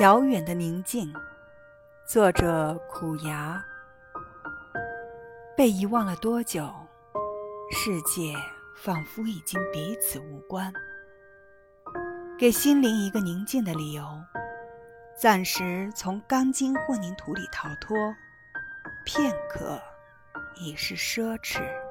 [0.00, 1.12] 遥远的宁静。
[2.06, 3.62] 作者苦牙
[5.56, 6.72] 被遗忘了多久
[7.72, 8.32] 世界
[8.76, 10.72] 仿佛已经彼此无关。
[12.38, 14.04] 给心灵一个宁静的理由
[15.20, 17.96] 暂时从钢筋混凝土里逃脱
[19.04, 19.80] 片刻
[20.54, 21.87] 已是奢侈。